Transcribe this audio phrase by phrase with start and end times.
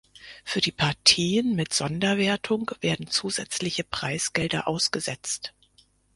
[0.43, 5.53] Für die Partien mit Sonderwertung werden zusätzliche Preisgelder ausgesetzt.